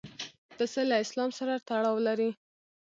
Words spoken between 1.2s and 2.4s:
سره تړاو لري.